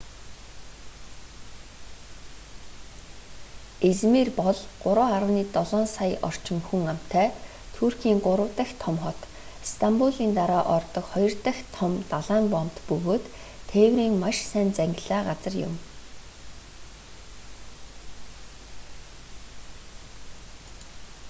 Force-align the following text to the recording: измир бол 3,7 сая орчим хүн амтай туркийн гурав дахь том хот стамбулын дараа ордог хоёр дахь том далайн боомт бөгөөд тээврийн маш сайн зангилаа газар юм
измир 3.89 4.27
бол 4.39 4.55
3,7 4.85 5.73
сая 5.95 6.15
орчим 6.29 6.59
хүн 6.67 6.83
амтай 6.93 7.27
туркийн 7.75 8.19
гурав 8.25 8.49
дахь 8.59 8.75
том 8.83 8.95
хот 9.03 9.19
стамбулын 9.71 10.31
дараа 10.39 10.63
ордог 10.77 11.05
хоёр 11.13 11.33
дахь 11.45 11.63
том 11.75 11.91
далайн 12.11 12.45
боомт 12.53 12.77
бөгөөд 12.89 13.23
тээврийн 13.71 14.15
маш 14.23 14.37
сайн 14.51 14.69
зангилаа 14.77 15.21
газар 15.29 15.53
юм 15.67 15.73